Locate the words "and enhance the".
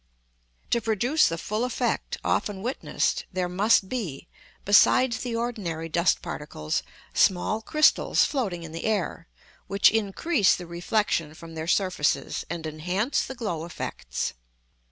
12.49-13.35